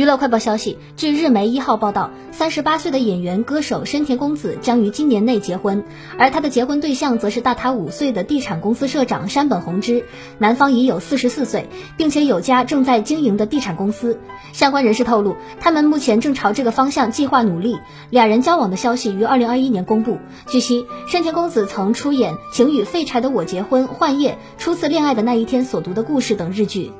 [0.00, 5.84] 娱乐快报消息据日媒一号报道三十八岁的演员歌手深田恭子将于今年内结婚。
[6.16, 10.02] 而他的结婚对象则是大他五岁的地产公司社长山本弘之
[10.38, 11.68] 男方已有四十四岁
[11.98, 14.18] 并且有家正在经营的地产公司。
[14.54, 17.78] 相关人士透露他们目前正朝这个方向计划努力。
[18.08, 20.16] 两人交往的消息于二零二一年公布。
[20.48, 26.90] 据悉深田恭子曾出演请与废柴的我结婚幻夜初次恋爱的那一天所读的故事等日剧。